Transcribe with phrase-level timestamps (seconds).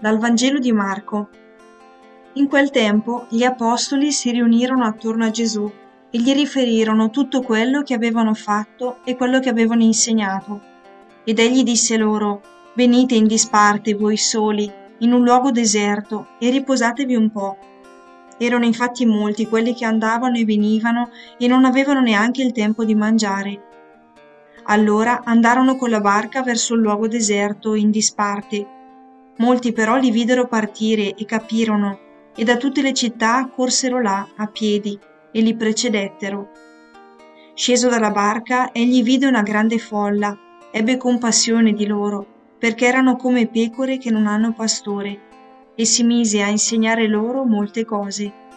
[0.00, 1.28] Dal Vangelo di Marco.
[2.34, 5.68] In quel tempo gli apostoli si riunirono attorno a Gesù
[6.08, 10.60] e gli riferirono tutto quello che avevano fatto e quello che avevano insegnato.
[11.24, 12.42] Ed egli disse loro,
[12.74, 17.56] Venite in disparte voi soli, in un luogo deserto, e riposatevi un po'.
[18.38, 22.94] Erano infatti molti quelli che andavano e venivano e non avevano neanche il tempo di
[22.94, 23.62] mangiare.
[24.66, 28.76] Allora andarono con la barca verso il luogo deserto in disparte
[29.38, 31.98] Molti però li videro partire e capirono,
[32.34, 34.98] e da tutte le città corsero là a piedi
[35.32, 36.50] e li precedettero.
[37.54, 40.36] Sceso dalla barca, egli vide una grande folla,
[40.70, 42.26] ebbe compassione di loro,
[42.58, 45.20] perché erano come pecore che non hanno pastore,
[45.74, 48.47] e si mise a insegnare loro molte cose.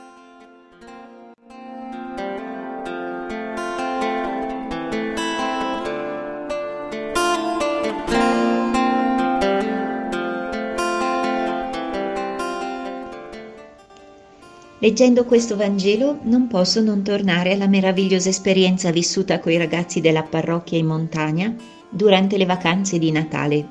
[14.81, 20.79] Leggendo questo Vangelo non posso non tornare alla meravigliosa esperienza vissuta coi ragazzi della parrocchia
[20.79, 21.55] in montagna
[21.87, 23.67] durante le vacanze di Natale.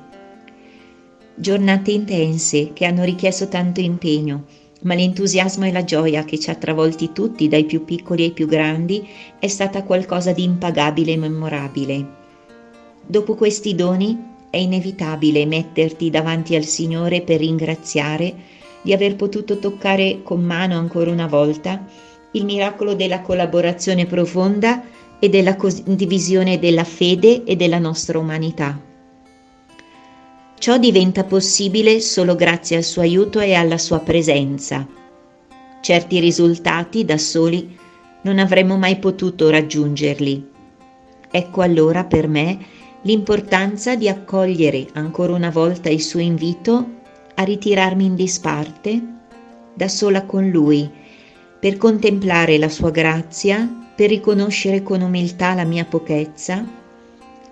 [1.35, 4.45] Giornate intense che hanno richiesto tanto impegno,
[4.83, 8.47] ma l'entusiasmo e la gioia che ci ha travolti tutti, dai più piccoli ai più
[8.47, 9.05] grandi,
[9.41, 12.07] è stata qualcosa di impagabile e memorabile.
[13.05, 14.17] Dopo questi doni
[14.49, 21.11] è inevitabile metterti davanti al Signore per ringraziare di aver potuto toccare con mano ancora
[21.11, 21.85] una volta
[22.33, 24.83] il miracolo della collaborazione profonda
[25.19, 28.81] e della condivisione della fede e della nostra umanità.
[30.59, 34.87] Ciò diventa possibile solo grazie al suo aiuto e alla sua presenza.
[35.81, 37.79] Certi risultati da soli
[38.23, 40.49] non avremmo mai potuto raggiungerli.
[41.31, 42.59] Ecco allora per me
[43.03, 46.99] l'importanza di accogliere ancora una volta il suo invito
[47.41, 49.03] a ritirarmi in disparte,
[49.73, 50.91] da sola con Lui,
[51.59, 56.63] per contemplare la sua grazia, per riconoscere con umiltà la mia pochezza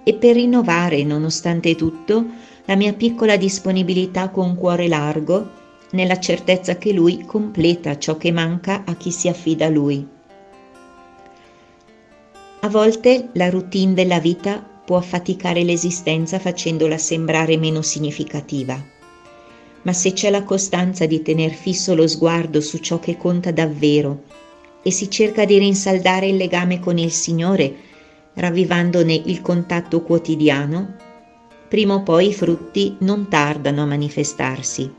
[0.05, 2.23] e per rinnovare, nonostante tutto,
[2.67, 5.57] la mia piccola disponibilità con cuore largo,
[5.93, 10.07] nella certezza che Lui completa ciò che manca a chi si affida a Lui.
[12.61, 18.97] A volte la routine della vita può affaticare l'esistenza facendola sembrare meno significativa
[19.83, 24.25] ma se c'è la costanza di tener fisso lo sguardo su ciò che conta davvero
[24.83, 27.75] e si cerca di rinsaldare il legame con il Signore,
[28.35, 30.95] ravvivandone il contatto quotidiano,
[31.69, 34.91] prima o poi i frutti non tardano a manifestarsi.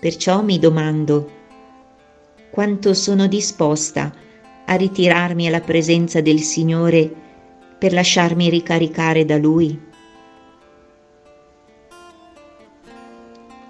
[0.00, 1.30] Perciò mi domando
[2.50, 4.14] quanto sono disposta
[4.64, 7.12] a ritirarmi alla presenza del Signore
[7.78, 9.78] per lasciarmi ricaricare da Lui.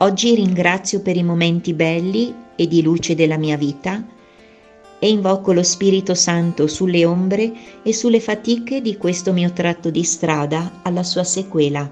[0.01, 4.05] Oggi ringrazio per i momenti belli e di luce della mia vita
[4.99, 7.51] e invoco lo Spirito Santo sulle ombre
[7.83, 11.91] e sulle fatiche di questo mio tratto di strada alla sua sequela.